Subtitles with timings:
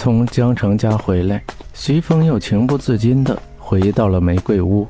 [0.00, 1.42] 从江城家回来，
[1.74, 4.86] 徐峰又情不自禁地回到了玫瑰屋。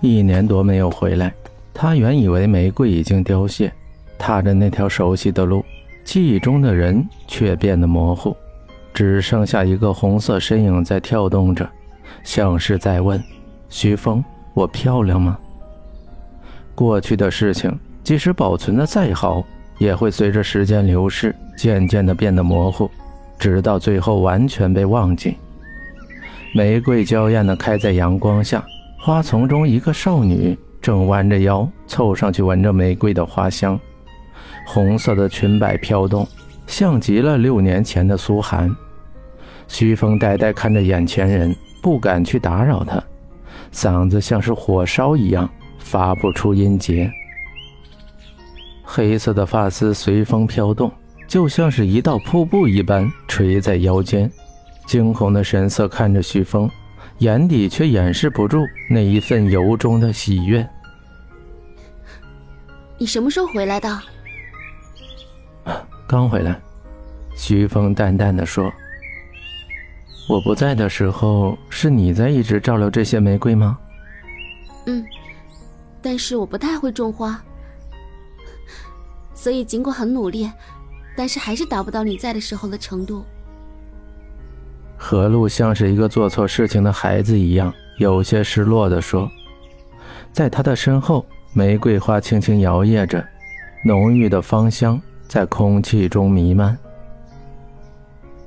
[0.00, 1.32] 一年多没有回来，
[1.72, 3.72] 他原以为玫瑰已经凋谢，
[4.18, 5.64] 踏着那条熟悉的路，
[6.02, 8.36] 记忆中的人却变得模糊，
[8.92, 11.64] 只剩下一个红色身影在跳动着，
[12.24, 13.22] 像是在问
[13.70, 15.38] ：“徐峰，我漂亮吗？”
[16.74, 17.72] 过去的事情，
[18.02, 19.44] 即使保存的再好，
[19.78, 22.90] 也会随着时间流逝，渐渐地变得模糊。
[23.38, 25.36] 直到最后完全被忘记。
[26.54, 28.64] 玫瑰娇艳的开在阳光下，
[28.98, 33.78] 花丛中一个少女正弯着腰凑上去闻着玫瑰的花香，
[34.66, 36.26] 红色的裙摆飘动，
[36.66, 38.74] 像极了六年前的苏寒。
[39.68, 43.02] 徐峰呆呆看着眼前人，不敢去打扰他，
[43.72, 45.48] 嗓子像是火烧一样
[45.78, 47.10] 发不出音节。
[48.82, 50.90] 黑色的发丝随风飘动。
[51.26, 54.30] 就像是一道瀑布一般垂在腰间，
[54.86, 56.70] 惊恐的神色看着徐峰，
[57.18, 60.66] 眼底却掩饰不住那一份由衷的喜悦。
[62.98, 64.00] 你什么时候回来的？
[66.06, 66.60] 刚回来。
[67.36, 68.72] 徐峰淡淡的说
[70.26, 73.76] ：“我不在的时候，是你在一直照料这些玫瑰吗？”
[74.86, 75.04] 嗯，
[76.00, 77.38] 但是我不太会种花，
[79.34, 80.50] 所以尽管很努力。
[81.16, 83.24] 但是还是达不到你在的时候的程度。
[84.96, 89.30] 何露像是一个做错事情的孩子一样，有些失落地说
[90.32, 93.24] ：“在他的身后，玫瑰花轻轻摇曳着，
[93.84, 96.76] 浓郁的芳香在空气中弥漫。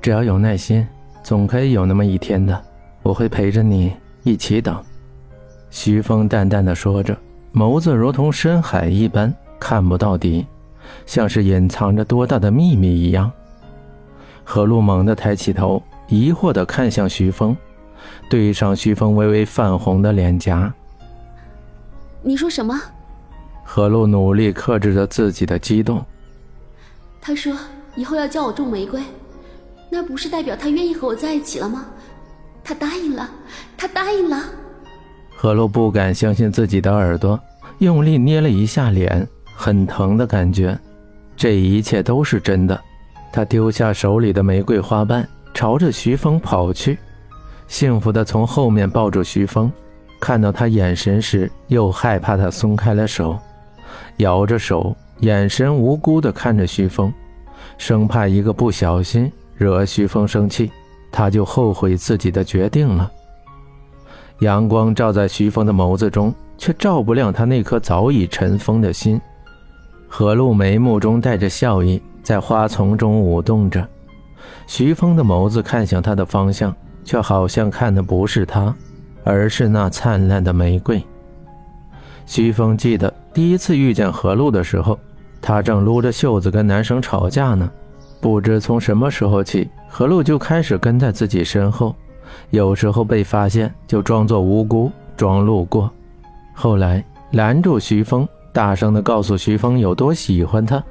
[0.00, 0.86] 只要有耐心，
[1.22, 2.60] 总可以有那么一天的。
[3.02, 4.82] 我会陪着你一起等。”
[5.70, 7.16] 徐峰淡淡的说着，
[7.54, 10.44] 眸子如同深海一般，看不到底。
[11.06, 13.30] 像是隐藏着多大的秘密一样。
[14.44, 17.56] 何露猛地抬起头，疑惑地看向徐峰，
[18.28, 20.72] 对上徐峰微微泛红的脸颊。
[22.22, 22.80] 你说什么？
[23.64, 26.04] 何露努力克制着自己的激动。
[27.20, 27.56] 他说
[27.94, 29.00] 以后要教我种玫瑰，
[29.88, 31.86] 那不是代表他愿意和我在一起了吗？
[32.64, 33.30] 他答应了，
[33.76, 34.42] 他答应了。
[35.36, 37.38] 何露不敢相信自己的耳朵，
[37.78, 39.26] 用力捏了一下脸。
[39.62, 40.74] 很疼的感觉，
[41.36, 42.80] 这一切都是真的。
[43.30, 46.98] 他丢下手里的玫瑰花瓣，朝着徐峰跑去，
[47.68, 49.70] 幸福的从后面抱住徐峰。
[50.18, 53.38] 看到他眼神时，又害怕他松开了手，
[54.16, 57.12] 摇着手，眼神无辜的看着徐峰，
[57.76, 60.72] 生怕一个不小心惹徐峰生气，
[61.12, 63.12] 他就后悔自己的决定了。
[64.38, 69.20] 阳光照在徐峰的眸子中，却照不亮他那颗早已尘封的心。
[70.12, 73.86] 何露眉目中带着笑意，在花丛中舞动着。
[74.66, 78.74] 徐峰的眸子看向他的方向，却好像看的不是他，
[79.22, 81.00] 而是那灿烂的玫瑰。
[82.26, 84.98] 徐峰记得第一次遇见何露的时候，
[85.40, 87.70] 他正撸着袖子跟男生吵架呢。
[88.20, 91.94] 不知从什么时候起，何露就开始跟在自己身后，
[92.50, 95.88] 有时候被发现就装作无辜，装路过。
[96.52, 98.28] 后来拦住徐峰。
[98.52, 100.82] 大声地告诉徐峰有多喜欢他，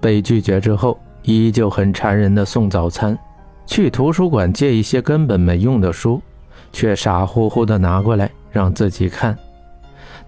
[0.00, 3.18] 被拒绝之后，依旧很缠人的送早餐，
[3.66, 6.22] 去图书馆借一些根本没用的书，
[6.72, 9.36] 却傻乎乎地拿过来让自己看。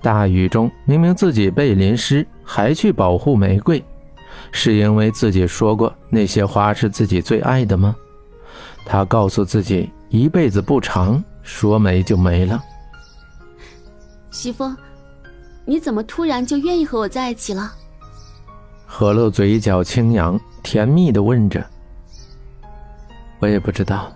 [0.03, 3.83] 大雨中，明明自己被淋湿，还去保护玫瑰，
[4.51, 7.95] 是因为自己说过那些花是自己最爱的吗？
[8.85, 12.61] 他告诉自己一辈子不长，说没就没了。
[14.31, 14.77] 徐峰。
[15.69, 17.71] 你怎么突然就愿意和我在一起了？
[18.87, 21.63] 何露嘴角轻扬，甜蜜的问着。
[23.39, 24.11] 我也不知道，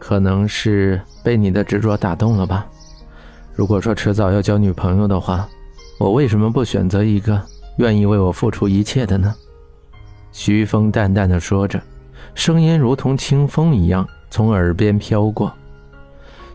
[0.00, 2.66] 可能是被你的执着打动了吧。
[3.54, 5.48] 如果说迟早要交女朋友的话，
[6.00, 7.40] 我为什么不选择一个
[7.76, 9.32] 愿意为我付出一切的呢？
[10.32, 11.80] 徐峰淡淡的说着，
[12.34, 15.54] 声音如同清风一样从耳边飘过。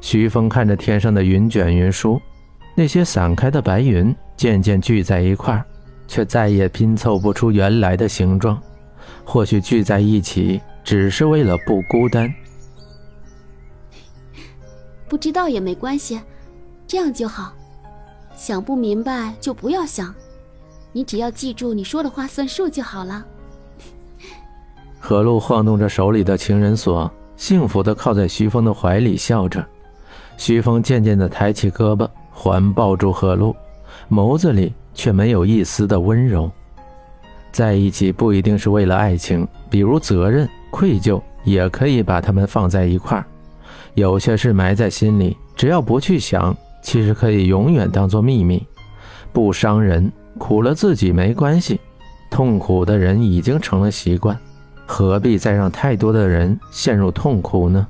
[0.02, 2.22] 徐峰看着天上的云卷云舒。
[2.76, 5.64] 那些散开的白云渐渐聚在一块儿
[6.08, 8.60] 却再也拼凑不出原来的形状。
[9.24, 12.34] 或许聚在一起只是为了不孤单。
[15.08, 16.20] 不知道也没关系，
[16.88, 17.54] 这样就好。
[18.36, 20.14] 想不明白就不要想，
[20.92, 23.24] 你只要记住你说的话算数就好了。
[25.00, 29.64] 何露晃动着手里的情人锁，幸福的靠在徐峰的怀里笑着。
[30.36, 32.10] 徐峰渐渐的抬起胳膊。
[32.44, 33.56] 环抱住何露，
[34.12, 36.52] 眸子里却没有一丝的温柔。
[37.54, 43.26] 在一起不一定是为了爱情，比如责任、愧疚也可以把它们放在一块儿。
[43.94, 48.62] 有些事埋在心里，只要不去想，其实可以永远当做秘密，
[49.32, 51.80] 不伤人，苦了自己没关系。
[52.30, 54.38] 痛苦的人已经成了习惯，
[54.86, 57.88] 何必再让太多的人陷入痛苦呢？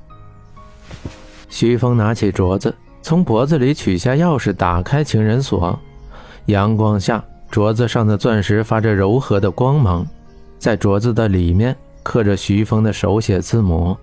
[1.49, 5.77] 徐峰拿起镯子，从脖子里取下钥匙，打开情人锁。
[6.45, 10.07] 阳光下，镯子上的钻石发着柔和的光芒，
[10.57, 13.95] 在镯子的里面刻着徐峰的手写字母。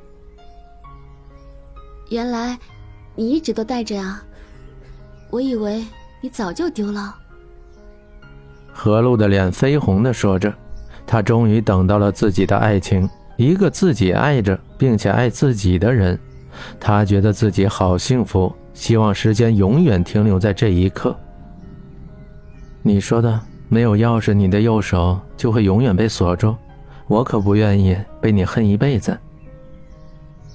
[2.10, 2.58] 原来，
[3.14, 4.22] 你一直都带着啊！
[5.30, 5.82] 我以为
[6.20, 7.16] 你早就丢了。
[8.72, 10.52] 何露的脸绯红的说着，
[11.06, 16.18] 她终于等到了自己的爱情，一个自己爱着并且爱自己的人。
[16.78, 21.14] 她觉得自己好幸福，希望时间永远停留在这一刻。
[22.82, 26.54] 你说的没有钥匙，你的右手就会永远被锁住。
[27.06, 29.18] 我可不愿意被你恨一辈子。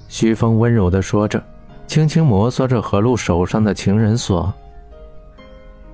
[0.08, 1.42] 徐峰温柔地说着，
[1.86, 4.52] 轻轻摩挲着何露手上的情人锁。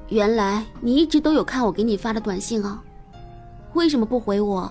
[0.08, 2.82] 原来你一直都有看我给你发的短信啊，
[3.72, 4.70] 为什么不回我？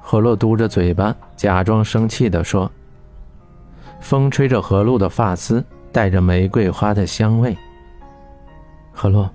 [0.00, 2.70] 何洛嘟着嘴巴，假装生气地说。
[4.00, 5.62] 风吹着何露的发丝，
[5.98, 7.58] 带着玫瑰花的香味。
[8.92, 9.28] 何洛，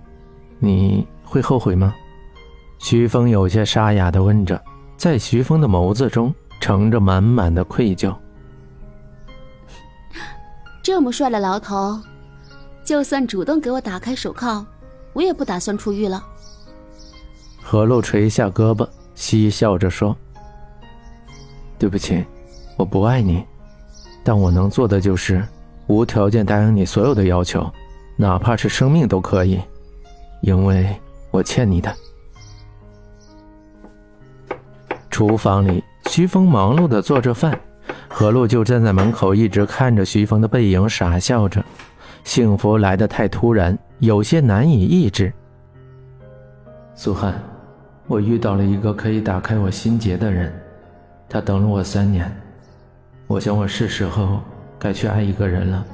[0.60, 1.94] 你会后悔吗？
[2.80, 4.64] 徐峰有些沙哑地问着，
[4.96, 8.16] 在徐峰的眸子中盛着满满的愧疚。
[10.82, 12.00] 这么帅的牢头，
[12.86, 14.66] 就算主动给我打开手铐。
[15.12, 16.24] 我也不打算出狱了。
[17.62, 20.16] 何洛垂下胳膊，嬉笑着说
[21.78, 22.24] ：“对不起，
[22.78, 23.46] 我不爱你，
[24.24, 25.46] 但我能做的就是
[25.88, 27.70] 无条件答应你所有的要求，
[28.16, 29.60] 哪怕是生命都可以，
[30.42, 30.96] 因为
[31.32, 31.94] 我欠你的。”
[35.10, 37.60] 厨房里，徐峰忙碌的做着饭，
[38.08, 41.64] 何露就站在门口，一直看着徐峰的背影，傻笑着。
[42.24, 43.78] 幸福来得太突然。
[44.00, 45.32] 有些难以抑制。
[46.94, 47.42] 苏汉，
[48.08, 50.54] 我遇到了一个可以打开我心结的人，
[51.30, 52.30] 他等了我三年，
[53.28, 54.42] 我想我是时候
[54.84, 55.86] 该去爱一个人了。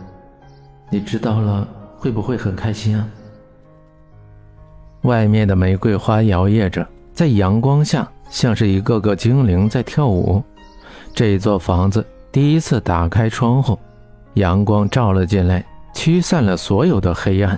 [0.89, 1.67] 你知道了
[1.99, 3.07] 会不会很开心啊？
[5.03, 10.43] 外面的玫瑰花摇曳着，在阳光下像是一个个精灵在跳舞。
[11.13, 13.77] 这座房子第一次打开窗户，
[14.33, 15.63] 阳光照了进来，
[15.93, 17.57] 驱散了所有的黑暗。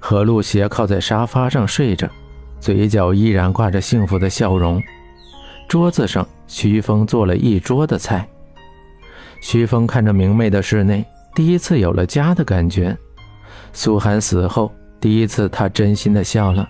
[0.00, 2.08] 何露斜靠在沙发上睡着，
[2.58, 4.82] 嘴角依然挂着幸福的笑容。
[5.68, 8.28] 桌子上，徐峰做了一桌的菜。
[9.40, 11.04] 徐峰看着明媚的室内，
[11.34, 12.96] 第一次有了家的感觉。
[13.72, 16.68] 苏寒死后，第一次他真心的笑了。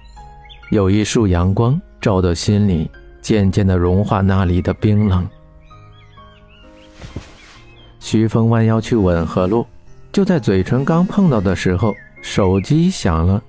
[0.70, 2.90] 有一束阳光照到心里，
[3.22, 5.26] 渐渐的融化那里的冰冷。
[8.00, 9.66] 徐峰弯腰去吻何露，
[10.12, 11.94] 就在嘴唇刚碰到的时候。
[12.22, 13.40] 手机响了，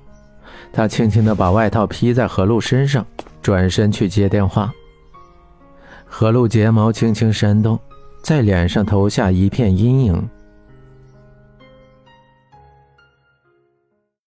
[0.72, 3.04] 他轻轻的把外套披在何露身上，
[3.42, 4.72] 转身去接电话。
[6.06, 7.80] 何露睫毛轻轻扇动，
[8.28, 10.30] 在脸上投下一片阴影。